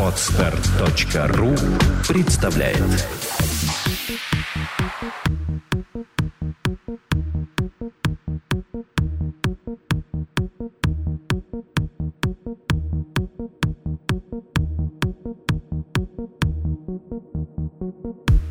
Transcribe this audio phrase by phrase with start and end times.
[0.00, 1.54] Отстар.ру
[2.08, 2.78] представляет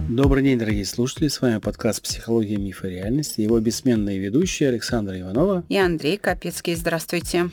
[0.07, 1.29] Добрый день, дорогие слушатели.
[1.29, 3.39] С вами подкаст «Психология, миф и реальность».
[3.39, 6.75] Его бессменные ведущие Александра Иванова и Андрей Капецкий.
[6.75, 7.49] Здравствуйте.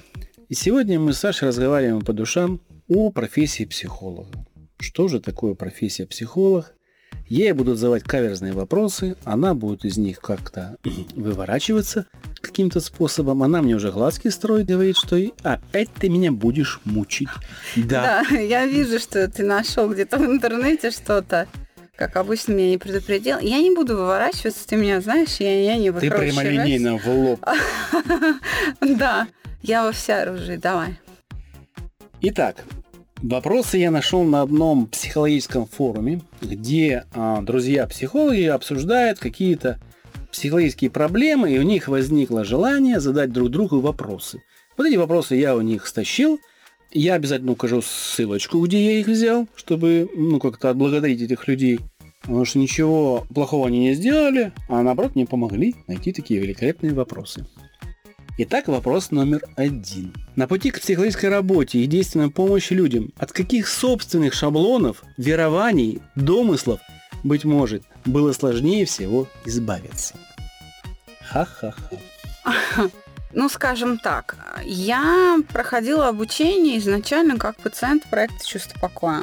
[0.53, 4.29] И сегодня мы с Сашей разговариваем по душам о профессии психолога.
[4.79, 6.75] Что же такое профессия психолог?
[7.27, 10.77] Ей будут задавать каверзные вопросы, она будет из них как-то
[11.17, 12.05] выворачиваться
[12.43, 13.43] каким-то способом.
[13.43, 17.31] Она мне уже глазки строит, говорит, что опять ты меня будешь мучить.
[17.75, 18.23] Да.
[18.29, 21.49] Да, я вижу, что ты нашел где-то в интернете что-то
[21.97, 23.39] как обычно меня не предупредил.
[23.39, 26.35] Я не буду выворачиваться, ты меня знаешь, я, я не выкручиваюсь.
[26.35, 27.41] Ты прямолинейно в лоб.
[28.81, 29.29] Да,
[29.63, 30.99] я во все оружие, давай.
[32.21, 32.65] Итак,
[33.17, 39.81] вопросы я нашел на одном психологическом форуме, где а, друзья-психологи обсуждают какие-то
[40.31, 44.43] психологические проблемы, и у них возникло желание задать друг другу вопросы.
[44.77, 46.39] Вот эти вопросы я у них стащил–
[46.95, 51.81] я обязательно укажу ссылочку, где я их взял, чтобы ну, как-то отблагодарить этих людей.
[52.21, 57.47] Потому что ничего плохого они не сделали, а наоборот мне помогли найти такие великолепные вопросы.
[58.39, 60.15] Итак, вопрос номер один.
[60.37, 66.81] На пути к психологической работе и действенной помощи людям от каких собственных шаблонов, верований, домыслов,
[67.23, 70.15] быть может, было сложнее всего избавиться?
[71.21, 72.89] Ха-ха-ха.
[73.35, 79.23] Ну, скажем так, я проходила обучение изначально как пациент проекта «Чувство покоя».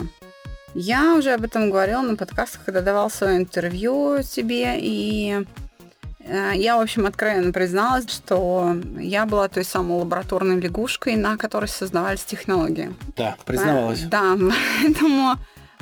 [0.73, 5.45] Я уже об этом говорила на подкастах, когда давал свое интервью тебе, и
[6.30, 12.23] я, в общем, откровенно призналась, что я была той самой лабораторной лягушкой, на которой создавались
[12.23, 12.94] технологии.
[13.16, 14.02] Да, признавалась.
[14.02, 14.38] Да,
[14.81, 15.36] поэтому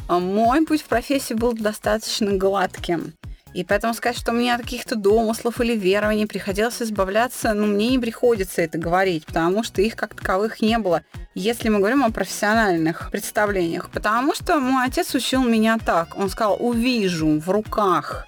[0.08, 3.14] мой путь в профессии был достаточно гладким.
[3.54, 7.90] И поэтому сказать, что у меня от каких-то домыслов или верований приходилось избавляться, ну, мне
[7.90, 11.02] не приходится это говорить, потому что их как таковых не было,
[11.34, 13.90] если мы говорим о профессиональных представлениях.
[13.90, 16.18] Потому что мой отец учил меня так.
[16.18, 18.27] Он сказал, увижу в руках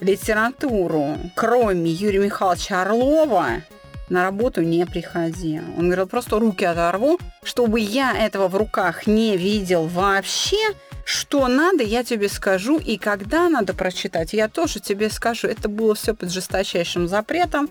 [0.00, 3.62] литературу, кроме Юрия Михайловича Орлова,
[4.08, 5.60] на работу не приходи.
[5.78, 10.74] Он говорил, просто руки оторву, чтобы я этого в руках не видел вообще,
[11.04, 15.48] что надо, я тебе скажу, и когда надо прочитать, я тоже тебе скажу.
[15.48, 17.70] Это было все под жесточайшим запретом.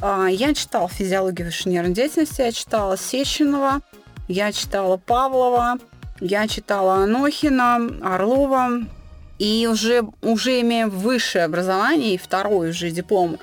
[0.00, 3.80] А, я читала физиологию инженерной деятельности, я читала Сеченова,
[4.28, 5.78] я читала Павлова,
[6.20, 8.82] я читала Анохина, Орлова,
[9.38, 13.38] и уже, уже имея высшее образование и второй уже диплом,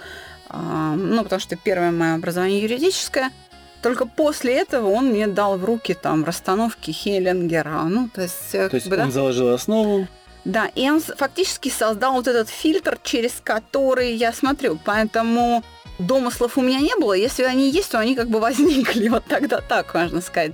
[0.50, 3.32] а, ну, потому что первое мое образование юридическое–
[3.84, 7.84] только после этого он мне дал в руки там расстановки Хеллингера.
[7.84, 9.12] Ну, то есть, э, то есть бы, он да?
[9.12, 10.08] заложил основу.
[10.46, 14.80] Да, и он фактически создал вот этот фильтр, через который я смотрю.
[14.86, 15.64] Поэтому
[16.00, 17.14] домыслов у меня не было.
[17.14, 19.08] Если они есть, то они как бы возникли.
[19.14, 20.54] Вот тогда так, можно сказать.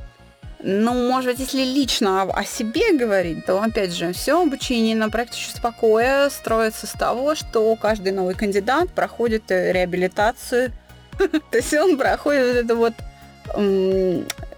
[0.62, 5.10] Ну, может быть, если лично о, о себе говорить, то, опять же, все обучение на
[5.26, 10.72] «Чувство покоя» строится с того, что каждый новый кандидат проходит э, реабилитацию.
[11.18, 12.94] То есть он проходит вот это вот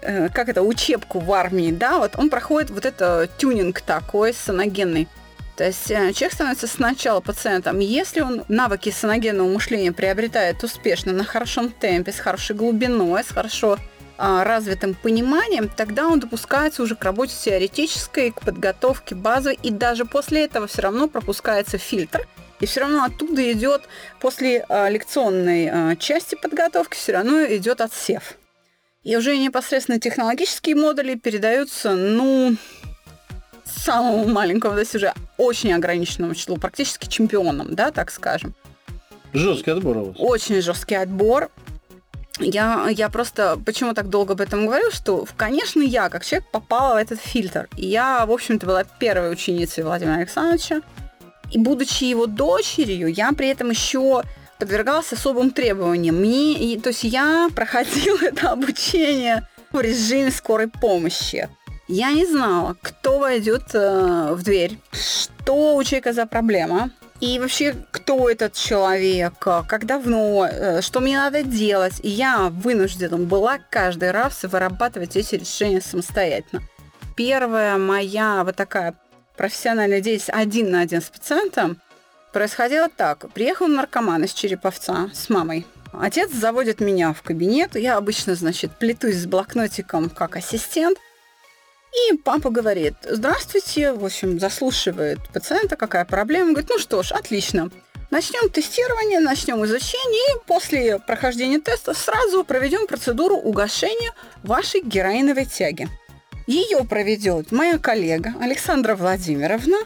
[0.04, 5.08] Э, как это, учебку в армии, да, вот он проходит вот это тюнинг такой саногенный.
[5.56, 7.78] То есть э, человек становится сначала пациентом.
[7.78, 13.78] Если он навыки саногенного мышления приобретает успешно, на хорошем темпе, с хорошей глубиной, с хорошо
[14.22, 20.44] развитым пониманием, тогда он допускается уже к работе теоретической, к подготовке базовой, и даже после
[20.44, 22.28] этого все равно пропускается фильтр,
[22.60, 23.82] и все равно оттуда идет,
[24.20, 28.38] после а, лекционной а, части подготовки, все равно идет отсев.
[29.02, 32.54] И уже непосредственно технологические модули передаются, ну,
[33.64, 38.54] самому маленькому, то есть уже очень ограниченному числу, практически чемпионам, да, так скажем.
[39.32, 40.16] Жесткий отбор у вас.
[40.18, 41.50] Очень жесткий отбор.
[42.38, 46.94] Я, я просто почему так долго об этом говорю, что, конечно, я, как человек, попала
[46.94, 47.68] в этот фильтр.
[47.76, 50.80] И я, в общем-то, была первой ученицей Владимира Александровича.
[51.50, 54.22] И будучи его дочерью, я при этом еще
[54.58, 56.16] подвергалась особым требованиям.
[56.16, 61.48] Мне, то есть я проходила это обучение в режиме скорой помощи.
[61.88, 66.90] Я не знала, кто войдет э, в дверь, что у человека за проблема,
[67.22, 72.00] и вообще, кто этот человек, как давно, э, что мне надо делать.
[72.02, 76.62] И я вынуждена была каждый раз вырабатывать эти решения самостоятельно.
[77.14, 78.96] Первая моя вот такая
[79.36, 81.80] профессиональная деятельность один на один с пациентом
[82.32, 83.30] Происходило так.
[83.32, 85.64] Приехал наркоман из Череповца с мамой.
[85.92, 87.76] Отец заводит меня в кабинет.
[87.76, 90.98] Я обычно, значит, плетусь с блокнотиком как ассистент.
[91.92, 96.52] И папа говорит, здравствуйте, в общем, заслушивает пациента, какая проблема.
[96.52, 97.70] Говорит, ну что ж, отлично.
[98.10, 104.12] Начнем тестирование, начнем изучение, и после прохождения теста сразу проведем процедуру угошения
[104.42, 105.88] вашей героиновой тяги.
[106.46, 109.78] Ее проведет моя коллега Александра Владимировна,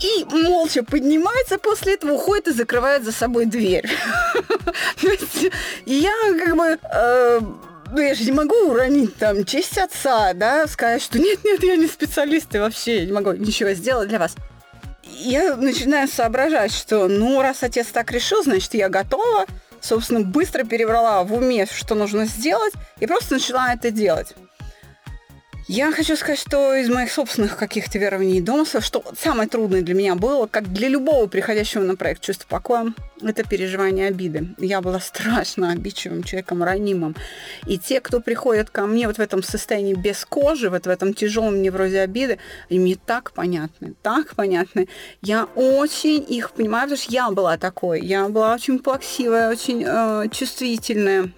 [0.00, 3.88] и молча поднимается, после этого уходит и закрывает за собой дверь.
[5.86, 6.12] я
[6.44, 7.40] как бы э,
[7.90, 11.86] ну, я же не могу уронить там честь отца, да, сказать, что нет-нет, я не
[11.86, 14.34] специалист, и вообще не могу ничего сделать для вас.
[15.04, 19.46] Я начинаю соображать, что, ну, раз отец так решил, значит, я готова.
[19.80, 24.34] Собственно, быстро перебрала в уме, что нужно сделать, и просто начала это делать.
[25.68, 29.96] Я хочу сказать, что из моих собственных каких-то верований и домыслов, что самое трудное для
[29.96, 34.54] меня было, как для любого приходящего на проект чувства покоя, это переживание обиды.
[34.58, 37.16] Я была страшно обидчивым человеком, ранимым.
[37.66, 41.12] И те, кто приходят ко мне вот в этом состоянии без кожи, вот в этом
[41.12, 42.38] тяжелом неврозе обиды,
[42.70, 44.86] они мне так понятны, так понятны.
[45.20, 48.02] Я очень их понимаю, потому что я была такой.
[48.02, 51.32] Я была очень плаксивая, очень э, чувствительная.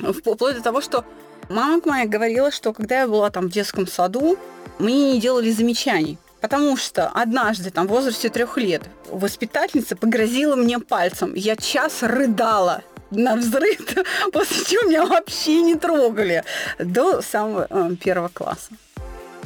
[0.00, 1.04] Вплоть до того, что
[1.48, 4.36] Мама моя говорила, что когда я была там в детском саду,
[4.78, 6.18] мне не делали замечаний.
[6.40, 11.32] Потому что однажды, там, в возрасте трех лет, воспитательница погрозила мне пальцем.
[11.34, 13.78] Я час рыдала на взрыв,
[14.32, 16.44] после чего меня вообще не трогали
[16.78, 18.72] до самого э, первого класса.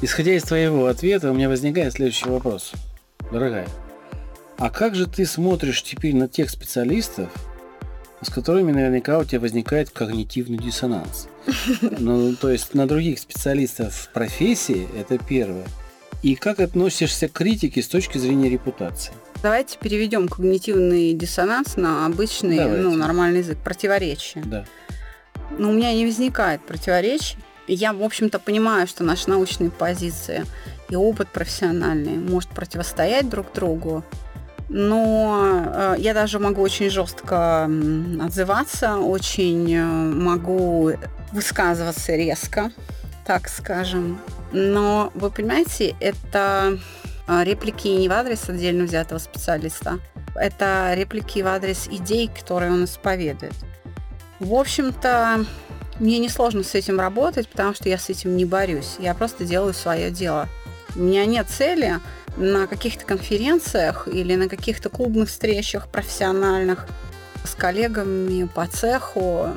[0.01, 2.73] Исходя из твоего ответа, у меня возникает следующий вопрос.
[3.31, 3.69] Дорогая,
[4.59, 7.31] а как же ты смотришь теперь на тех специалистов,
[8.23, 11.29] с которыми наверняка у тебя возникает когнитивный диссонанс.
[11.99, 15.67] Ну, то есть на других специалистов в профессии это первое.
[16.23, 19.13] И как относишься к критике с точки зрения репутации?
[19.43, 22.83] Давайте переведем когнитивный диссонанс на обычный, Давайте.
[22.83, 23.59] ну, нормальный язык.
[23.59, 24.43] Противоречие.
[24.45, 24.65] Да.
[25.57, 27.37] Но у меня не возникает противоречий.
[27.69, 30.45] Я, в общем-то, понимаю, что наши научные позиции
[30.89, 34.05] и опыт профессиональный может противостоять друг другу
[34.69, 37.65] но э, я даже могу очень жестко
[38.21, 40.93] отзываться, очень э, могу
[41.33, 42.71] высказываться резко,
[43.27, 44.21] так скажем.
[44.53, 46.79] Но вы понимаете, это
[47.27, 50.01] э, реплики не в адрес отдельно взятого специалиста,
[50.35, 53.55] это реплики в адрес идей, которые он исповедует.
[54.39, 55.47] В общем-то,
[55.99, 58.97] мне несложно с этим работать, потому что я с этим не борюсь.
[58.99, 60.49] Я просто делаю свое дело.
[60.97, 62.01] У меня нет цели
[62.37, 66.87] на каких-то конференциях или на каких-то клубных встречах профессиональных
[67.45, 69.49] с коллегами по цеху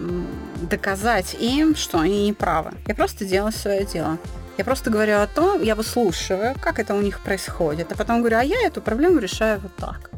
[0.61, 2.71] доказать им, что они не правы.
[2.87, 4.17] Я просто делаю свое дело.
[4.57, 8.37] Я просто говорю о том, я выслушиваю, как это у них происходит, а потом говорю,
[8.37, 10.11] а я эту проблему решаю вот так.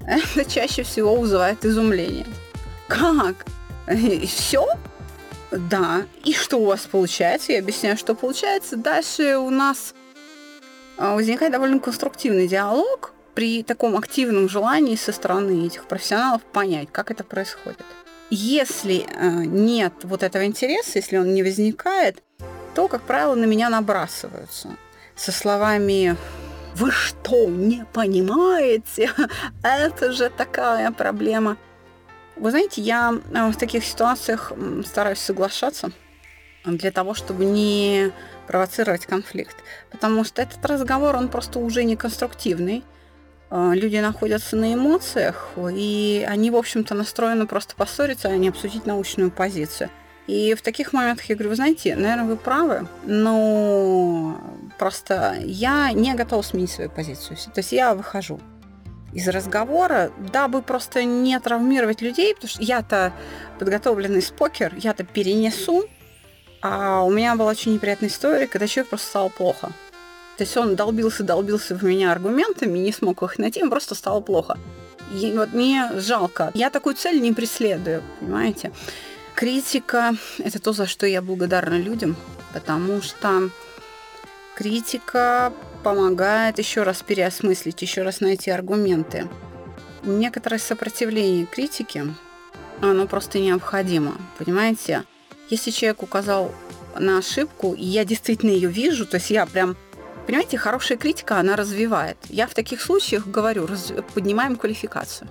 [0.06, 2.26] Это чаще всего вызывает изумление.
[2.86, 3.44] Как?
[3.92, 4.66] И все?
[5.50, 6.02] Да.
[6.24, 7.52] И что у вас получается?
[7.52, 8.76] Я объясняю, что получается.
[8.76, 9.94] Дальше у нас
[10.98, 17.22] возникает довольно конструктивный диалог при таком активном желании со стороны этих профессионалов понять, как это
[17.22, 17.84] происходит.
[18.30, 22.22] Если э, нет вот этого интереса, если он не возникает,
[22.74, 24.76] то, как правило, на меня набрасываются
[25.16, 26.16] со словами
[26.74, 29.10] «Вы что, не понимаете?
[29.62, 31.56] Это же такая проблема».
[32.36, 34.52] Вы знаете, я э, в таких ситуациях
[34.84, 35.90] стараюсь соглашаться
[36.64, 38.12] для того, чтобы не
[38.48, 39.56] провоцировать конфликт.
[39.90, 42.82] Потому что этот разговор, он просто уже не конструктивный.
[43.50, 48.86] А, люди находятся на эмоциях, и они, в общем-то, настроены просто поссориться, а не обсудить
[48.86, 49.90] научную позицию.
[50.26, 54.38] И в таких моментах я говорю, вы знаете, наверное, вы правы, но
[54.78, 57.36] просто я не готова сменить свою позицию.
[57.36, 58.38] То есть я выхожу
[59.14, 63.12] из разговора, дабы просто не травмировать людей, потому что я-то
[63.58, 65.86] подготовленный спокер, я-то перенесу
[66.60, 69.72] а у меня была очень неприятная история, когда человек просто стало плохо.
[70.36, 74.20] То есть он долбился, долбился в меня аргументами, не смог их найти, ему просто стало
[74.20, 74.56] плохо.
[75.12, 76.50] И вот мне жалко.
[76.54, 78.72] Я такую цель не преследую, понимаете?
[79.34, 82.16] Критика– это то, за что я благодарна людям,
[82.52, 83.50] потому что
[84.56, 89.28] критика помогает еще раз переосмыслить, еще раз найти аргументы.
[90.02, 92.06] Некоторое сопротивление критике,
[92.80, 95.04] оно просто необходимо, понимаете?
[95.50, 96.52] Если человек указал
[96.98, 99.76] на ошибку, и я действительно ее вижу, то есть я прям
[100.28, 102.18] Понимаете, хорошая критика, она развивает.
[102.28, 105.26] Я в таких случаях говорю, раз, поднимаем квалификацию.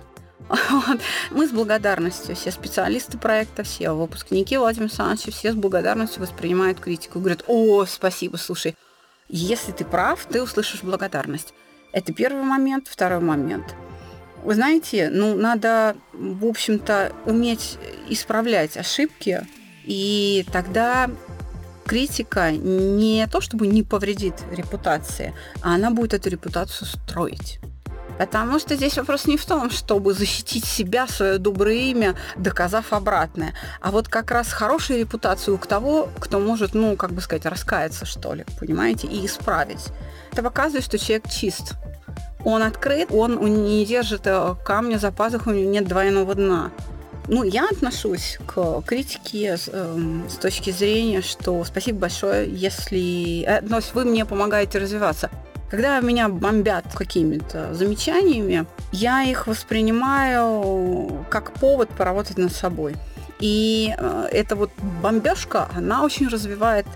[0.48, 1.00] Вот.
[1.30, 7.20] Мы с благодарностью, все специалисты проекта, все выпускники Владимира Александровича, все с благодарностью воспринимают критику.
[7.20, 8.74] Говорят, о, спасибо, слушай,
[9.28, 11.54] если ты прав, ты услышишь благодарность.
[11.92, 12.88] Это первый момент.
[12.88, 13.76] Второй момент.
[14.42, 19.46] Вы знаете, ну, надо, в общем-то, уметь исправлять ошибки,
[19.84, 21.10] и тогда
[21.86, 27.60] критика не то чтобы не повредит репутации, а она будет эту репутацию строить.
[28.18, 33.54] Потому что здесь вопрос не в том, чтобы защитить себя, свое доброе имя, доказав обратное,
[33.80, 38.04] а вот как раз хорошую репутацию у того, кто может, ну, как бы сказать, раскаяться,
[38.06, 39.86] что ли, понимаете, и исправить.
[40.32, 41.74] Это показывает, что человек чист.
[42.44, 46.70] Он открыт, он не держит э, камня за пазухой, у него нет двойного дна.
[47.28, 49.98] Ну, я отношусь к критике э,
[50.30, 53.44] с точки зрения, что спасибо большое, если...
[53.46, 55.30] Э, есть вы мне помогаете развиваться.
[55.70, 62.96] Когда меня бомбят какими-то замечаниями, я их воспринимаю как повод поработать над собой.
[63.40, 64.70] И э, эта вот
[65.02, 66.86] бомбежка, она очень развивает,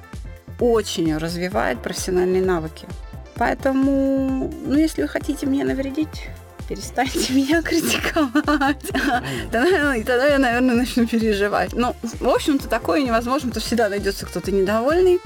[0.58, 2.88] очень развивает профессиональные навыки.
[3.34, 6.30] Поэтому, ну, если вы хотите мне навредить,
[6.68, 8.90] перестаньте меня критиковать.
[9.52, 11.72] Тогда, и тогда я, наверное, начну переживать.
[11.72, 15.20] Ну, в общем-то, такое невозможно, потому что всегда найдется кто-то недовольный.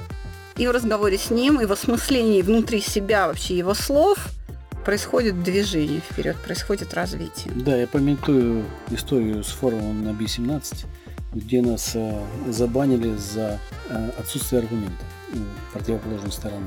[0.57, 4.19] И в разговоре с ним, и в осмыслении внутри себя вообще его слов
[4.87, 7.53] происходит движение вперед, происходит развитие.
[7.55, 10.87] Да, я пометую историю с форумом на B17,
[11.35, 13.59] где нас э, забанили за
[13.91, 15.05] э, отсутствие аргументов
[15.73, 16.67] противоположной стороны.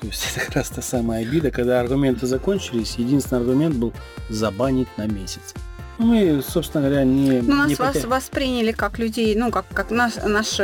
[0.00, 3.92] То есть это как раз та самая обида, когда аргументы закончились, единственный аргумент был
[4.28, 5.54] забанить на месяц.
[5.98, 7.42] Ну, мы, собственно говоря, не...
[7.42, 10.62] Ну, нас не вас восприняли как людей, ну, как, как наш, нашу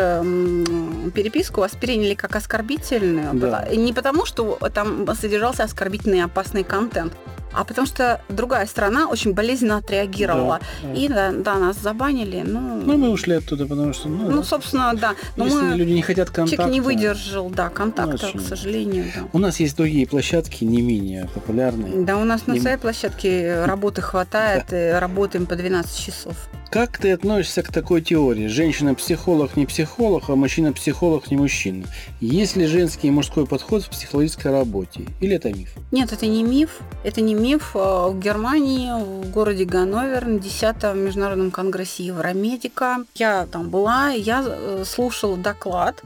[1.14, 3.34] переписку восприняли как оскорбительную.
[3.34, 3.68] Да.
[3.74, 7.12] Не потому, что там содержался оскорбительный и опасный контент,
[7.56, 10.60] а потому что другая страна очень болезненно отреагировала.
[10.82, 12.42] Да, и да, да, нас забанили.
[12.44, 14.08] Ну, ну, мы ушли оттуда, потому что...
[14.08, 15.14] Ну, ну собственно, да.
[15.36, 16.56] Но Если мы, люди не хотят контакта...
[16.56, 18.40] Человек не выдержал, да, контакта, очень.
[18.40, 19.06] к сожалению.
[19.14, 19.22] Да.
[19.32, 22.04] У нас есть другие площадки, не менее популярные.
[22.04, 22.60] Да, у нас на не...
[22.60, 26.36] своей площадке работы хватает, и работаем по 12 часов.
[26.70, 28.48] Как ты относишься к такой теории?
[28.48, 31.84] Женщина-психолог не психолог, а мужчина-психолог не мужчина.
[32.20, 35.06] Есть ли женский и мужской подход в психологической работе?
[35.20, 35.70] Или это миф?
[35.92, 36.80] Нет, это не миф.
[37.04, 37.45] Это не миф.
[37.54, 43.04] А, в Германии, в городе Ганновер, на 10-м международном конгрессе Евромедика.
[43.14, 46.02] Я там была, я э, слушала доклад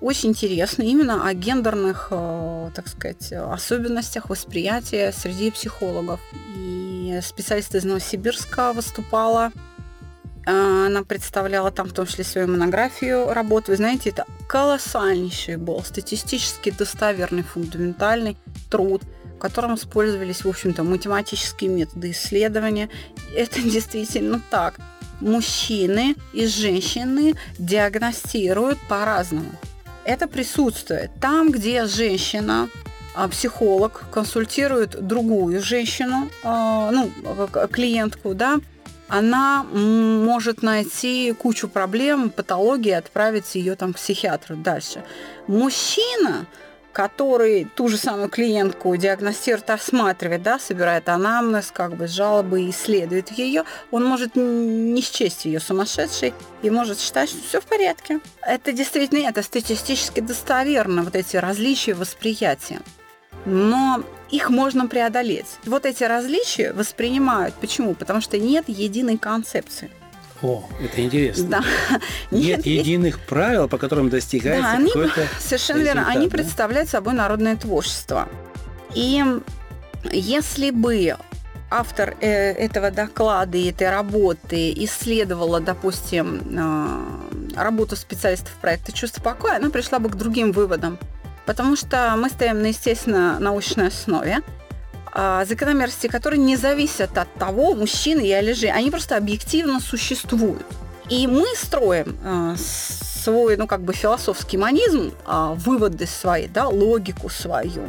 [0.00, 6.20] очень интересно именно о гендерных, э, так сказать, особенностях восприятия среди психологов.
[6.56, 9.50] И специалист из Новосибирска выступала
[10.46, 13.68] она представляла там в том числе свою монографию работ.
[13.68, 18.36] Вы знаете, это колоссальнейший был статистически достоверный фундаментальный
[18.70, 19.02] труд,
[19.36, 22.88] в котором использовались, в общем-то, математические методы исследования.
[23.36, 24.74] Это действительно так.
[25.20, 29.52] Мужчины и женщины диагностируют по-разному.
[30.04, 32.68] Это присутствует там, где женщина
[33.14, 37.10] а, психолог консультирует другую женщину, а, ну,
[37.70, 38.60] клиентку, да,
[39.08, 45.04] она может найти кучу проблем, патологии, отправить ее там к психиатру дальше.
[45.46, 46.46] Мужчина,
[46.94, 53.64] который ту же самую клиентку диагностирует, осматривает, да, собирает анамнез, как бы жалобы, исследует ее,
[53.90, 56.32] он может не счесть ее сумасшедшей
[56.62, 58.20] и может считать, что все в порядке.
[58.40, 62.80] Это действительно, это статистически достоверно, вот эти различия восприятия.
[63.44, 65.58] Но их можно преодолеть.
[65.66, 67.54] Вот эти различия воспринимают.
[67.56, 67.94] Почему?
[67.94, 69.90] Потому что нет единой концепции.
[70.44, 71.48] О, это интересно.
[71.48, 71.64] Да.
[72.30, 74.92] Нет, нет единых правил, по которым достигается да, они,
[75.40, 76.06] Совершенно верно.
[76.06, 76.36] Они да?
[76.36, 78.28] представляют собой народное творчество.
[78.94, 79.24] И
[80.12, 81.16] если бы
[81.70, 89.56] автор э, этого доклада и этой работы исследовала, допустим, э, работу специалистов проекта «Чувство покоя»,
[89.56, 90.98] она пришла бы к другим выводам.
[91.46, 94.63] Потому что мы стоим на естественно научной основе, а,
[95.46, 100.66] закономерности, которые не зависят от того, мужчина я или же, они просто объективно существуют.
[101.08, 107.28] И мы строим э, свой, ну, как бы философский манизм, э, выводы свои, да, логику
[107.28, 107.82] свою,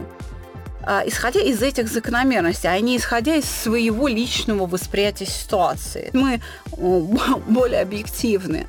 [0.86, 6.10] э, исходя из этих закономерностей, а не исходя из своего личного восприятия ситуации.
[6.14, 6.42] Мы
[7.48, 8.68] более объективны.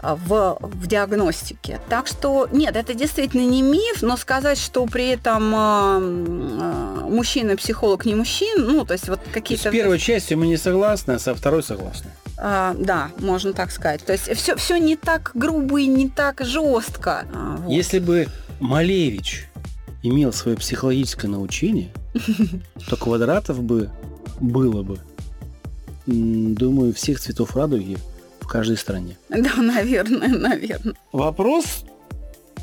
[0.00, 1.80] А, в, в диагностике.
[1.88, 8.14] Так что нет, это действительно не миф, но сказать, что при этом э, мужчина-психолог не
[8.14, 9.70] мужчина, ну, то есть вот какие-то...
[9.70, 12.10] С первой частью мы не согласны, а со второй согласны.
[12.36, 14.04] А, да, можно так сказать.
[14.04, 17.24] То есть все, все не так грубо и не так жестко.
[17.34, 17.72] А, вот.
[17.72, 18.28] Если бы
[18.60, 19.48] Малевич
[20.04, 21.90] имел свое психологическое научение,
[22.88, 23.90] то квадратов бы
[24.38, 25.00] было бы,
[26.06, 27.98] думаю, всех цветов радуги
[28.48, 29.16] каждой стране.
[29.28, 30.94] Да, наверное, наверное.
[31.12, 31.84] Вопрос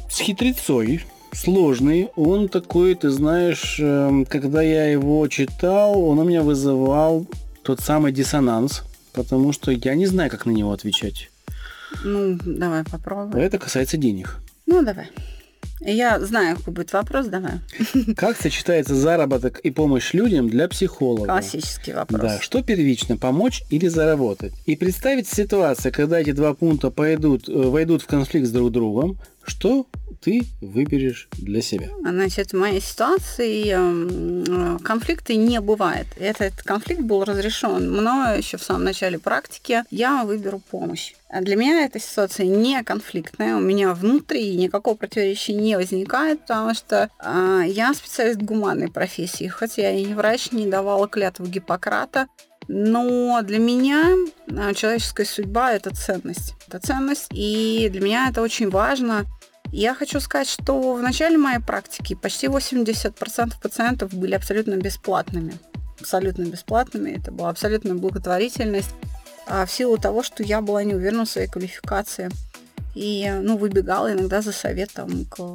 [0.10, 2.10] с хитрецой сложный.
[2.16, 7.28] Он такой, ты знаешь, эм, когда я его читал, он у меня вызывал
[7.64, 11.30] тот самый диссонанс, потому что я не знаю, как на него отвечать.
[12.04, 13.44] Ну, давай попробуем.
[13.44, 14.38] Это касается денег.
[14.66, 15.10] Ну, давай.
[15.82, 17.60] Я знаю, какой будет вопрос, давай.
[18.16, 21.26] Как сочетается заработок и помощь людям для психолога?
[21.26, 22.22] Классический вопрос.
[22.22, 24.54] Да, что первично, помочь или заработать?
[24.66, 29.18] И представить ситуацию, когда эти два пункта пойдут, э, войдут в конфликт с друг другом,
[29.44, 29.86] что
[30.26, 31.90] ты выберешь для себя?
[32.02, 36.08] Значит, в моей ситуации эм, конфликта не бывает.
[36.18, 39.84] Этот конфликт был разрешен мною еще в самом начале практики.
[39.92, 41.14] Я выберу помощь.
[41.30, 43.56] А для меня эта ситуация не конфликтная.
[43.56, 49.46] У меня внутри никакого противоречия не возникает, потому что э, я специалист гуманной профессии.
[49.46, 52.28] Хотя я и не врач, не давала клятву Гиппократа.
[52.68, 54.16] Но для меня
[54.58, 56.56] а, человеческая судьба– это ценность.
[56.68, 59.26] Это ценность, и для меня это очень важно.
[59.78, 65.56] Я хочу сказать, что в начале моей практики почти 80% пациентов были абсолютно бесплатными.
[66.00, 67.12] Абсолютно бесплатными.
[67.12, 68.92] Это была абсолютная благотворительность
[69.48, 72.30] а в силу того, что я была не уверена в своей квалификации.
[72.96, 75.46] И, ну, выбегала иногда за советом к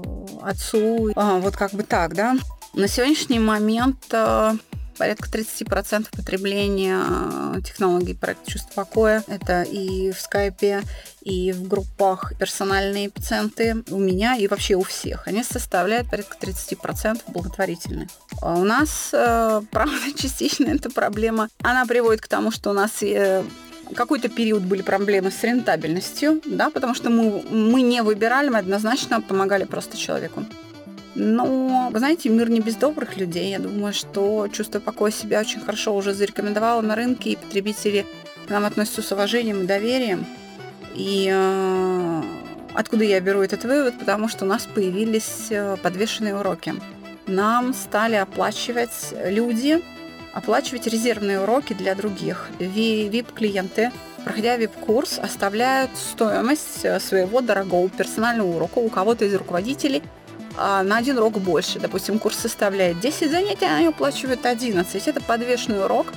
[0.43, 1.13] отцу.
[1.17, 2.37] А, вот как бы так, да.
[2.75, 4.55] На сегодняшний момент а,
[5.01, 9.25] порядка 30% потребления э, технологий проекта «Чувство покоя».
[9.29, 10.83] Это и в скайпе,
[11.23, 15.27] и в группах персональные пациенты у меня и вообще у всех.
[15.27, 18.11] Они составляют порядка 30% благотворительных.
[18.43, 23.03] А у нас, э, правда, частично эта проблема, она приводит к тому, что у нас
[23.03, 23.43] э,
[23.95, 29.23] какой-то период были проблемы с рентабельностью, да, потому что мы, мы не выбирали, мы однозначно
[29.23, 30.45] помогали просто человеку.
[31.15, 33.51] Но, вы знаете, мир не без добрых людей.
[33.51, 38.07] Я думаю, что чувство покоя себя очень хорошо уже зарекомендовало на рынке, и потребители
[38.47, 40.25] к нам относятся с уважением и доверием.
[40.95, 42.23] И э,
[42.75, 43.99] откуда я беру этот вывод?
[43.99, 46.75] Потому что у нас появились э, подвешенные уроки.
[47.27, 49.83] Нам стали оплачивать люди,
[50.33, 52.49] оплачивать резервные уроки для других.
[52.61, 53.91] VIP-клиенты,
[54.25, 60.05] проходя VIP-курс, оставляют стоимость э, своего дорогого персонального урока у кого-то из руководителей–
[60.57, 61.79] на один урок больше.
[61.79, 65.09] Допустим, курс составляет 10 занятий, они уплачивают 11.
[65.09, 66.09] Это подвешенный урок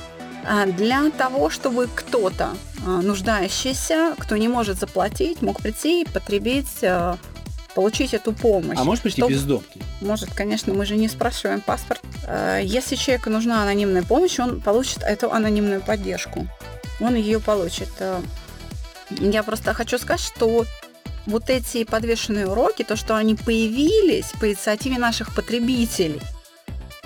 [0.45, 6.83] а, для того, чтобы кто-то а, нуждающийся, кто не может заплатить, мог прийти и потребить
[6.83, 7.17] а,
[7.75, 8.77] получить эту помощь.
[8.79, 9.33] А может прийти Чтобы...
[9.33, 9.81] бездомный?
[10.01, 12.01] Может, конечно, мы же не спрашиваем паспорт.
[12.61, 16.47] Если человеку нужна анонимная помощь, он получит эту анонимную поддержку.
[16.99, 17.89] Он ее получит.
[19.09, 20.65] Я просто хочу сказать, что
[21.25, 26.21] вот эти подвешенные уроки, то, что они появились по инициативе наших потребителей,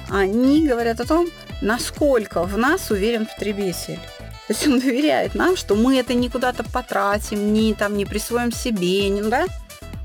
[0.10, 1.28] они говорят о том,
[1.62, 4.00] насколько в нас уверен потребитель.
[4.48, 8.52] То есть он доверяет нам, что мы это не куда-то потратим, не, там, не присвоим
[8.52, 9.46] себе, не, да?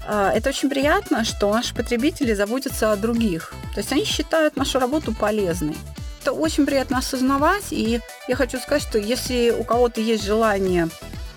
[0.07, 3.55] А, это очень приятно, что наши потребители заботятся о других.
[3.75, 5.77] То есть они считают нашу работу полезной.
[6.21, 10.89] Это очень приятно осознавать, и я хочу сказать, что если у кого-то есть желание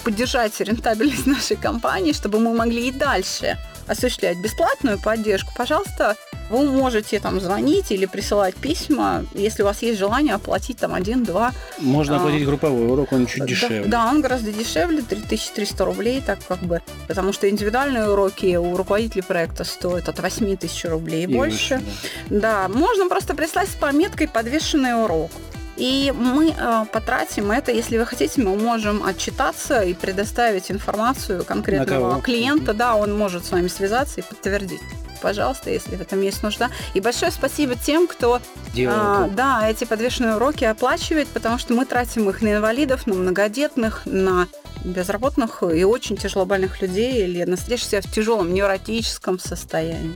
[0.06, 6.16] поддержать рентабельность нашей компании, чтобы мы могли и дальше осуществлять бесплатную поддержку, пожалуйста,
[6.50, 11.54] вы можете там звонить или присылать письма, если у вас есть желание оплатить там один-два.
[11.80, 13.84] Можно а, оплатить а, групповой урок, он чуть да, дешевле.
[13.86, 19.24] Да, он гораздо дешевле, 3300 рублей, так как бы, потому что индивидуальные уроки у руководителей
[19.24, 21.76] проекта стоят от 8 тысяч рублей и, и больше.
[21.76, 21.86] больше
[22.30, 22.68] да.
[22.68, 25.32] да, можно просто прислать с пометкой «подвешенный урок».
[25.78, 32.22] И мы э, потратим это, если вы хотите, мы можем отчитаться и предоставить информацию конкретного
[32.22, 32.74] клиента.
[32.74, 34.82] Да, он может с вами связаться и подтвердить
[35.22, 36.70] пожалуйста, если в этом есть нужда.
[36.94, 38.42] И большое спасибо тем, кто
[38.88, 44.04] а, да, эти подвешенные уроки оплачивает, потому что мы тратим их на инвалидов, на многодетных,
[44.06, 44.48] на
[44.84, 50.16] безработных и очень тяжелобольных людей или находящихся в тяжелом невротическом состоянии.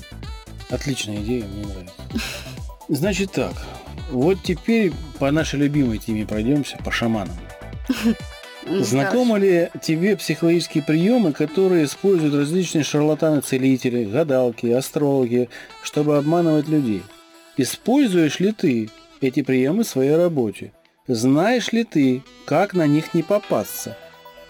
[0.70, 1.94] Отличная идея, мне нравится.
[2.88, 3.54] Значит так,
[4.12, 7.36] вот теперь по нашей любимой теме пройдемся, по шаманам.
[8.68, 15.50] Знакомы ли тебе психологические приемы, которые используют различные шарлатаны-целители, гадалки, астрологи,
[15.82, 17.04] чтобы обманывать людей?
[17.58, 18.90] Используешь ли ты
[19.22, 20.72] эти приемы в своей работе?
[21.08, 23.98] Знаешь ли ты, как на них не попасться?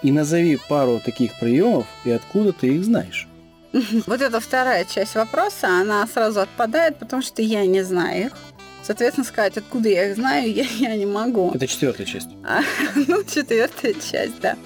[0.02, 3.26] И назови пару таких приемов и откуда ты их знаешь.
[4.06, 8.32] Вот эта вторая часть вопроса, она сразу отпадает, потому что я не знаю их.
[8.82, 11.50] Соответственно, сказать, откуда я их знаю, я, я не могу.
[11.54, 12.28] Это четвертая часть.
[12.44, 12.62] А,
[12.94, 14.56] ну, четвертая часть, да.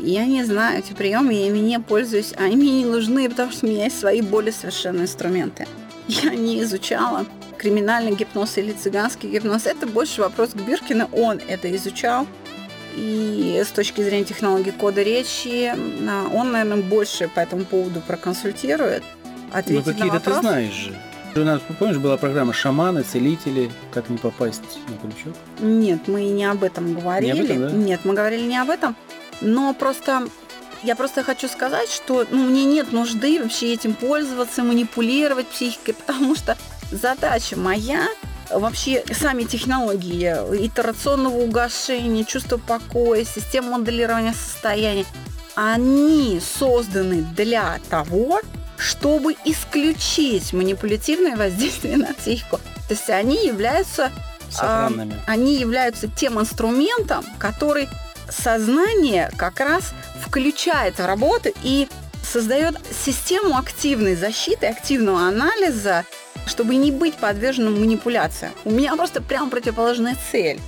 [0.00, 2.32] Я не знаю эти приемы, я ими не пользуюсь.
[2.36, 5.66] Они мне не нужны, потому что у меня есть свои более совершенные инструменты.
[6.08, 7.26] Я не изучала
[7.58, 9.66] криминальный гипноз или цыганский гипноз.
[9.66, 11.08] Это больше вопрос к Биркину.
[11.12, 12.26] Он это изучал.
[12.96, 15.72] И с точки зрения технологии кода речи,
[16.32, 19.02] он, наверное, больше по этому поводу проконсультирует.
[19.52, 20.94] Ответит ну, какие-то ты знаешь же.
[21.40, 25.34] У нас, помнишь, была программа «Шаманы», «Целители», «Как не попасть на крючок»?
[25.60, 27.32] Нет, мы не об этом говорили.
[27.32, 27.70] Не об этом, да?
[27.70, 28.96] Нет, мы говорили не об этом.
[29.40, 30.28] Но просто
[30.82, 36.34] я просто хочу сказать, что ну, мне нет нужды вообще этим пользоваться, манипулировать психикой, потому
[36.34, 36.56] что
[36.90, 38.06] задача моя
[38.50, 40.32] вообще сами технологии
[40.66, 45.04] итерационного угошения, чувство покоя, система моделирования состояния,
[45.54, 48.40] они созданы для того,
[48.78, 52.58] чтобы исключить манипулятивное воздействие на психику.
[52.86, 54.10] То есть они являются,
[54.62, 54.88] э,
[55.26, 57.88] они являются тем инструментом, который
[58.30, 59.92] сознание как раз
[60.24, 61.88] включает в работу и
[62.22, 66.04] создает систему активной защиты, активного анализа,
[66.46, 68.52] чтобы не быть подверженным манипуляциям.
[68.64, 70.60] У меня просто прям противоположная цель.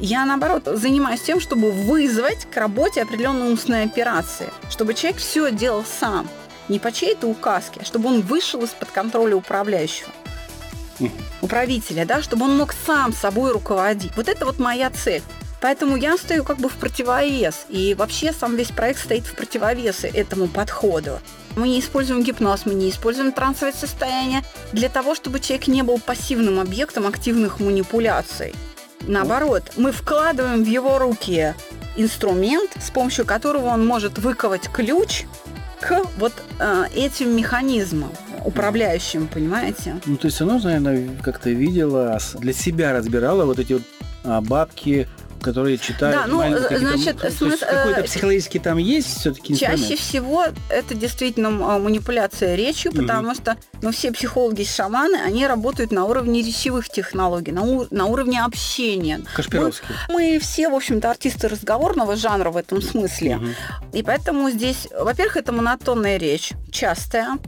[0.00, 5.84] Я, наоборот, занимаюсь тем, чтобы вызвать к работе определенные умственные операции, чтобы человек все делал
[5.84, 6.28] сам,
[6.68, 10.10] не по чьей-то указке, а чтобы он вышел из-под контроля управляющего,
[11.42, 14.16] управителя, да, чтобы он мог сам собой руководить.
[14.16, 15.22] Вот это вот моя цель.
[15.60, 17.66] Поэтому я стою как бы в противовес.
[17.68, 21.20] И вообще сам весь проект стоит в противовес этому подходу.
[21.56, 25.98] Мы не используем гипноз, мы не используем трансовое состояние для того, чтобы человек не был
[25.98, 28.54] пассивным объектом активных манипуляций.
[29.00, 31.54] Наоборот, мы вкладываем в его руки
[31.96, 35.24] инструмент, с помощью которого он может выковать ключ
[35.80, 38.10] к вот э, этим механизмам
[38.44, 39.96] управляющим, понимаете?
[40.06, 43.82] Ну, то есть оно, наверное, как-то видела, для себя разбирала вот эти вот
[44.24, 45.08] а, бабки,
[45.42, 46.16] которые читают.
[46.16, 51.48] Да, ну, какие-то- значит, смысл- какой-то э, психологический там есть все-таки Чаще всего это действительно
[51.48, 56.88] а, манипуляция речью, потому что ну, все психологи и шаманы, они работают на уровне речевых
[56.88, 59.20] технологий, на, у- на уровне общения.
[59.34, 59.88] Кашпировский.
[60.08, 63.36] Мы все, в общем-то, артисты разговорного жанра в этом смысле.
[63.36, 63.54] Мгм.
[63.92, 67.38] И поэтому здесь, во-первых, это монотонная речь, частая,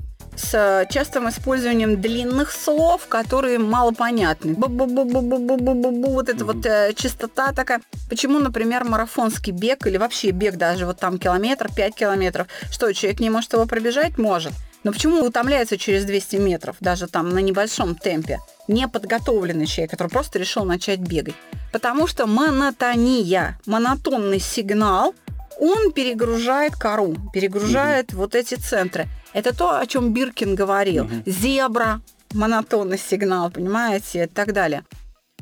[0.41, 4.53] с частым использованием длинных слов, которые мало понятны.
[4.55, 7.81] Бу-бу-бу-бу-бу-бу-бу-бу, Вот эта вот э, частота такая.
[8.09, 13.21] Почему, например, марафонский бег или вообще бег даже вот там километр, 5 километров, что, человек
[13.21, 14.19] не может его пробежать?
[14.19, 14.53] Может.
[14.83, 18.39] Но почему утомляется через 200 метров, даже там на небольшом темпе?
[18.67, 21.35] Неподготовленный человек, который просто решил начать бегать.
[21.71, 25.15] Потому что монотония, монотонный сигнал,
[25.61, 29.07] он перегружает кору, перегружает вот эти центры.
[29.33, 31.05] Это то, о чем Биркин говорил.
[31.05, 31.23] Мгм.
[31.27, 32.01] Зебра,
[32.33, 34.85] монотонный сигнал, понимаете, и так далее.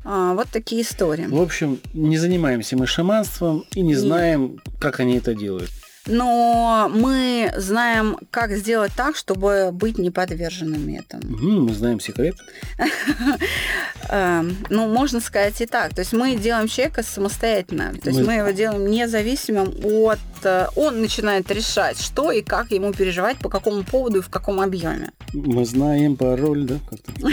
[0.04, 1.26] А, вот такие истории.
[1.26, 3.98] В общем, не занимаемся мы шаманством и не Нет.
[3.98, 5.70] знаем, как они это делают.
[6.08, 11.22] Но мы знаем, как сделать так, чтобы быть не подверженными этому.
[11.36, 12.34] Мы знаем секрет.
[14.10, 15.94] Эм, ну, можно сказать и так.
[15.94, 17.92] То есть мы делаем человека самостоятельно.
[18.02, 20.18] То есть Мы- его делаем независимым от...
[20.44, 24.60] э, Он начинает решать, что и как ему переживать, по какому поводу и в каком
[24.60, 25.10] объеме.
[25.34, 26.76] Мы знаем пароль, да?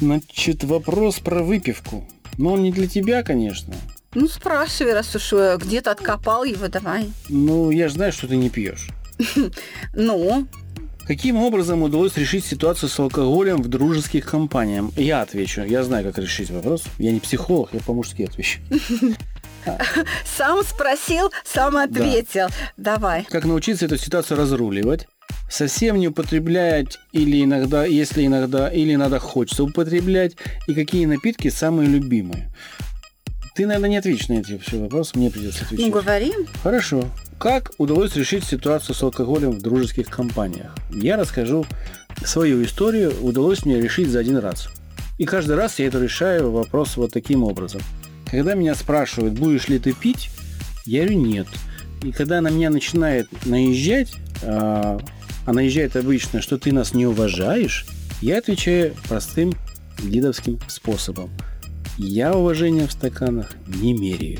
[0.00, 2.06] Значит, вопрос про выпивку.
[2.38, 3.74] Но он не для тебя, конечно.
[4.14, 7.12] Ну, спрашивай, раз уж э, где-то откопал его, давай.
[7.28, 8.88] Ну, я же знаю, что ты не пьешь.
[9.94, 10.46] Ну,
[11.06, 14.86] Каким образом удалось решить ситуацию с алкоголем в дружеских компаниях?
[14.96, 15.62] Я отвечу.
[15.62, 16.84] Я знаю, как решить вопрос.
[16.98, 18.60] Я не психолог, я по-мужски отвечу.
[20.24, 22.48] сам спросил, сам ответил.
[22.76, 23.24] Давай.
[23.24, 25.08] Как научиться эту ситуацию разруливать?
[25.50, 30.36] Совсем не употреблять или иногда, если иногда, или иногда хочется употреблять?
[30.68, 32.52] И какие напитки самые любимые?
[33.54, 35.86] Ты, наверное, не ответишь на эти все вопросы, мне придется отвечать.
[35.86, 36.32] Ну, говори.
[36.62, 37.04] Хорошо.
[37.38, 40.74] Как удалось решить ситуацию с алкоголем в дружеских компаниях?
[40.90, 41.66] Я расскажу
[42.24, 43.12] свою историю.
[43.22, 44.68] Удалось мне решить за один раз.
[45.18, 47.80] И каждый раз я это решаю вопрос вот таким образом.
[48.30, 50.30] Когда меня спрашивают, будешь ли ты пить,
[50.86, 51.46] я говорю нет.
[52.02, 54.98] И когда на меня начинает наезжать, а,
[55.44, 57.86] а наезжает обычно, что ты нас не уважаешь,
[58.22, 59.52] я отвечаю простым
[60.02, 61.30] гидовским способом.
[62.02, 64.38] Я уважения в стаканах не меряю.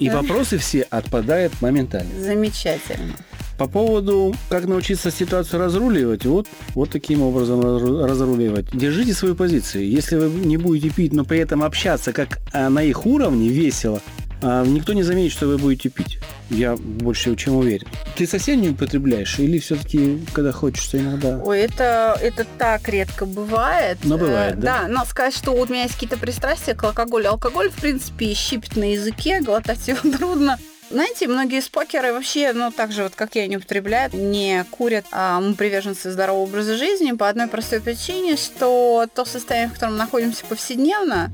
[0.00, 2.10] И вопросы все отпадают моментально.
[2.20, 3.14] Замечательно.
[3.56, 8.66] По поводу, как научиться ситуацию разруливать, вот, вот таким образом разру- разруливать.
[8.72, 9.88] Держите свою позицию.
[9.88, 14.00] Если вы не будете пить, но при этом общаться как а, на их уровне, весело,
[14.42, 16.18] никто не заметит, что вы будете пить.
[16.50, 17.86] Я больше чем уверен.
[18.16, 19.38] Ты совсем не употребляешь?
[19.38, 21.38] Или все-таки, когда хочется иногда?
[21.44, 23.98] Ой, это, это так редко бывает.
[24.04, 24.78] Но бывает, Э, да?
[24.82, 27.30] Да, но сказать, что у меня есть какие-то пристрастия к алкоголю.
[27.30, 30.58] Алкоголь, в принципе, щипит на языке, глотать его трудно.
[30.90, 35.38] Знаете, многие спокеры вообще, ну, так же вот, как я, не употребляют, не курят, а
[35.38, 39.98] мы приверженцы здорового образа жизни по одной простой причине, что то состояние, в котором мы
[39.98, 41.30] находимся повседневно,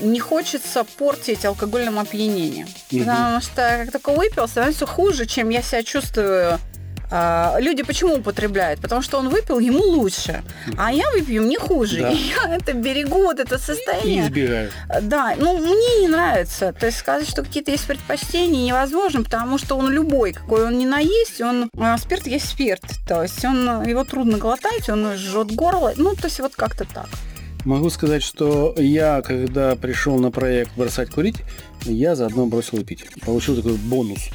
[0.00, 2.68] не хочется портить алкогольным опьянением.
[2.90, 3.04] Мгм.
[3.04, 6.58] Потому что как только выпил, становится хуже, чем я себя чувствую
[7.10, 8.80] А, люди почему употребляют?
[8.82, 10.42] Потому что он выпил, ему лучше.
[10.76, 12.02] А я выпью, мне хуже.
[12.02, 12.10] Да.
[12.10, 14.24] И я это берегу, вот это И состояние.
[14.26, 14.70] избегаю.
[15.00, 16.74] Да, ну мне не нравится.
[16.78, 20.84] То есть сказать, что какие-то есть предпочтения невозможно, потому что он любой, какой он не
[20.84, 22.82] наесть, он а, спирт есть спирт.
[23.08, 25.94] То есть он его трудно глотать, он жжет горло.
[25.96, 27.08] Ну, то есть вот как-то так.
[27.68, 31.36] Могу сказать, что я, когда пришел на проект «Бросать курить»,
[31.84, 33.04] я заодно бросил и пить.
[33.20, 34.30] Получил такой бонус.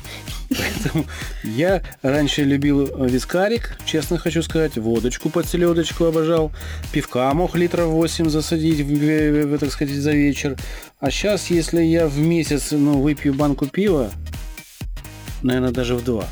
[0.50, 1.06] Поэтому
[1.43, 6.52] я раньше любил вискарик, честно хочу сказать, водочку под селедочку обожал,
[6.91, 10.56] пивка мог литров 8 засадить, так сказать, за вечер.
[11.00, 14.12] А сейчас, если я в месяц ну, выпью банку пива,
[15.41, 16.28] наверное, даже в два.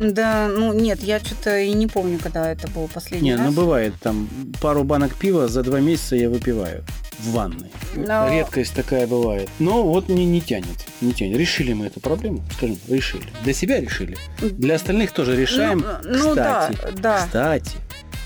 [0.00, 3.46] Да, ну нет, я что-то и не помню, когда это был последний Не, раз.
[3.46, 4.28] ну бывает, там
[4.60, 6.82] пару банок пива за два месяца я выпиваю
[7.18, 7.70] в ванной.
[7.94, 9.50] Но- Редкость такая бывает.
[9.58, 10.86] Но вот не, не тянет.
[11.02, 11.36] Не тянет.
[11.36, 12.42] Решили мы эту проблему?
[12.56, 13.26] Скажем, решили.
[13.44, 14.16] Для себя решили.
[14.40, 15.84] Для остальных тоже решаем.
[16.02, 17.18] Ну, ну да, кстати, да.
[17.26, 17.76] кстати,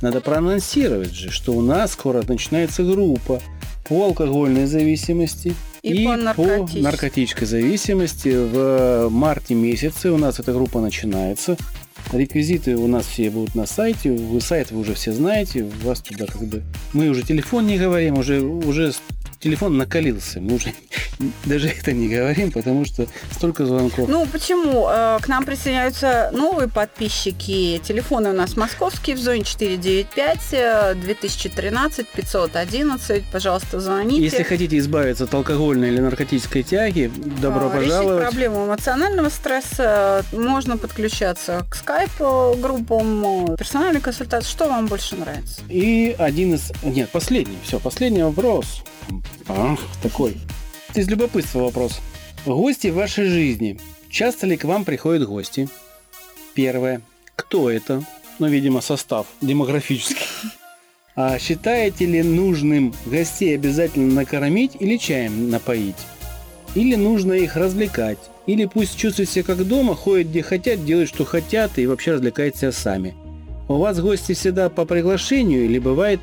[0.01, 3.41] надо проанонсировать же, что у нас скоро начинается группа
[3.89, 6.81] по алкогольной зависимости И по наркотической.
[6.81, 8.29] наркотической зависимости.
[8.29, 11.59] В марте месяце у нас эта группа начинается.
[12.11, 14.11] Реквизиты у нас все будут на сайте.
[14.11, 15.65] Вы сайт вы уже все знаете.
[15.65, 16.63] У вас туда как бы...
[16.95, 18.93] Мы уже телефон не говорим, уже, уже
[19.41, 20.41] телефон накалился.
[20.41, 20.73] Мы уже
[21.45, 24.09] даже это не говорим, потому что столько звонков.
[24.09, 24.87] Ну, почему?
[24.89, 27.81] Э, К нам присоединяются новые подписчики.
[27.85, 33.25] Телефоны у нас московские в зоне 495 э, 2013 511.
[33.33, 34.23] Пожалуйста, звоните.
[34.23, 38.23] Если хотите избавиться от алкогольной или наркотической тяги, добро А, Решить пожаловать.
[38.23, 44.49] проблему эмоционального стресса можно подключаться к скайп-группам, э, персональной консультации.
[44.49, 45.61] Что вам больше нравится?
[45.69, 46.73] И один из...
[46.83, 47.59] Нет, последний.
[47.65, 48.83] Все, последний вопрос.
[49.49, 50.37] Ах, такой.
[50.95, 52.01] Из любопытства вопрос.
[52.47, 53.79] Гости в вашей жизни.
[54.11, 55.69] Часто ли к вам приходят гости?
[56.55, 57.01] Первое.
[57.37, 58.05] Кто это?
[58.39, 60.27] Ну, видимо, состав демографический.
[61.17, 65.95] А считаете ли нужным гостей обязательно накормить или чаем напоить?
[66.75, 68.19] Или нужно их развлекать?
[68.47, 72.57] Или пусть чувствуют себя как дома, ходят где хотят, делают что хотят и вообще развлекают
[72.57, 73.15] себя сами?
[73.69, 76.21] У вас гости всегда по приглашению или бывает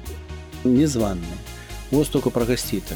[0.65, 1.23] незваные?
[1.91, 2.95] Вот столько про гостей-то.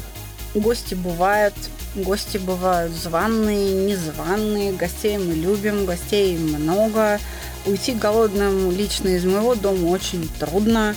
[0.54, 1.54] Гости бывают,
[1.94, 7.20] гости бывают званые, незваные, гостей мы любим, гостей много.
[7.66, 10.94] Уйти голодным лично из моего дома очень трудно.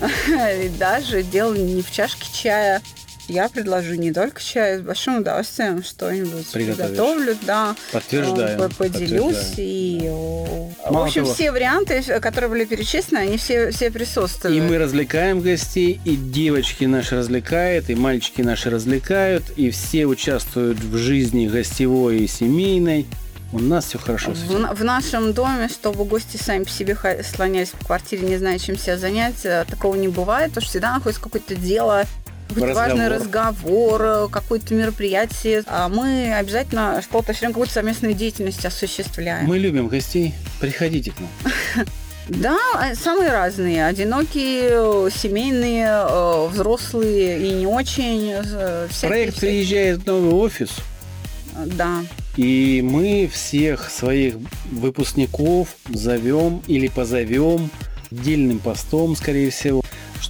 [0.78, 2.82] Даже дело не в чашке чая.
[3.28, 7.76] Я предложу не только чай, с большим удовольствием что-нибудь приготовлю, да.
[7.92, 8.58] Подтверждаю.
[8.58, 9.36] Э, Поделюсь.
[9.36, 9.56] подтверждаю.
[9.58, 14.56] И, о, в общем, того- все варианты, которые были перечислены, они все, все присутствуют.
[14.56, 20.78] И мы развлекаем гостей, и девочки наши развлекают, и мальчики наши развлекают, и все участвуют
[20.78, 23.06] в жизни гостевой и семейной.
[23.52, 24.32] У нас все хорошо.
[24.32, 28.78] В, в нашем доме, чтобы гости сами по себе слонялись по квартире, не зная, чем
[28.78, 32.04] себя занять, э, такого не бывает, потому что всегда находится какое-то дело,
[32.60, 35.62] какой-то важный разговор, э, какое-то мероприятие.
[35.66, 39.46] А мы обязательно что-то, все время какую-то совместную деятельность осуществляем.
[39.46, 40.34] Мы любим гостей.
[40.60, 41.86] Приходите к нам.
[42.30, 43.86] Да, а, самые разные.
[43.86, 48.32] Одинокие, э, семейные, э, взрослые и не очень.
[48.34, 49.50] э, всякие- Проект всякие.
[49.50, 50.68] приезжает в новый офис,
[51.56, 52.02] Да.
[52.36, 54.34] и мы всех своих
[54.70, 57.70] выпускников зовем или позовем
[58.12, 59.82] отдельным постом, скорее всего,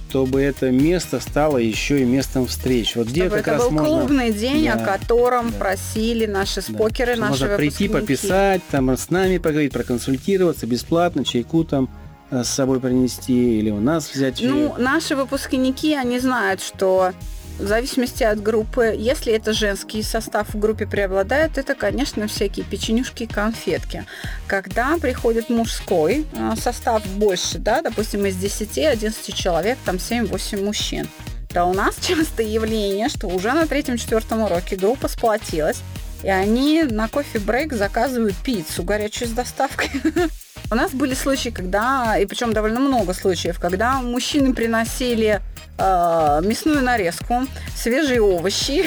[0.09, 2.95] чтобы это место стало еще и местом встреч.
[2.95, 3.87] Вот где Чтобы как это раз был можно...
[3.87, 5.57] клубный день, Да, о котором да.
[5.59, 8.17] просили наши Да, спокеры, что наши Можно прийти, выпускники.
[8.17, 11.89] пописать, там с нами поговорить, проконсультироваться бесплатно, чайку там
[12.31, 14.41] э, с собой принести или у нас взять.
[14.41, 17.11] Ну, наши выпускники, они знают, что
[17.59, 23.23] в зависимости от группы, если это женский состав в группе преобладает, это, конечно, всякие печенюшки
[23.23, 24.05] и конфетки.
[24.47, 31.07] Когда приходит мужской э, состав больше, да, допустим, из 10-11 человек, там 7-8 мужчин,
[31.49, 35.81] то у нас часто явление, что уже на третьем-четвертом уроке группа сплотилась,
[36.23, 39.89] и они на кофе-брейк заказывают пиццу горячую с доставкой.
[40.71, 45.41] У нас были случаи, когда, и причем довольно много случаев, когда мужчины приносили
[45.79, 48.85] э, мясную нарезку, свежие овощи,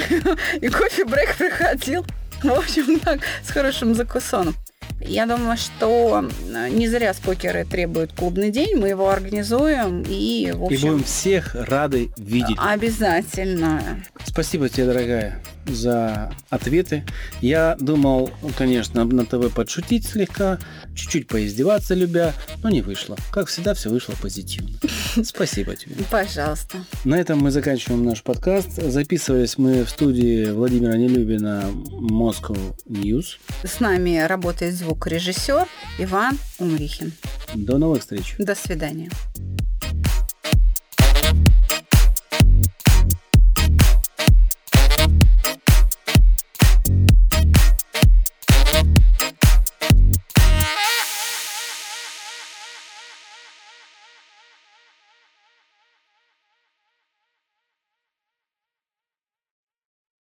[0.61, 2.05] и кофе-брейк проходил,
[2.43, 4.55] в общем, так, с хорошим закусоном.
[5.01, 6.25] Я думаю, что
[6.55, 11.05] э, не зря спокеры требуют клубный день, мы его организуем и, в И общем, будем
[11.05, 12.57] всех рады видеть.
[12.59, 14.03] обязательно.
[14.25, 15.41] Спасибо тебе, дорогая.
[15.67, 17.05] За ответы.
[17.41, 20.59] Я думал, конечно, на ТВ подшутить слегка,
[20.95, 23.17] чуть-чуть поиздеваться любя, но не вышло.
[23.31, 24.71] Как всегда, все вышло позитивно.
[25.25, 25.97] Спасибо тебе.
[26.11, 26.79] Пожалуйста.
[27.05, 28.83] На этом мы заканчиваем наш подкаст.
[28.83, 33.39] Записывались мы в студии Владимира Нелюбина Moscow News.
[33.65, 35.67] С нами работает звукорежиссер
[35.99, 37.13] Иван Умрихин.
[37.55, 38.35] До новых встреч.
[38.39, 39.11] До свидания.